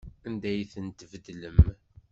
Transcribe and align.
Anda 0.27 0.47
ay 0.51 0.63
ten-tbeddlem? 0.73 1.59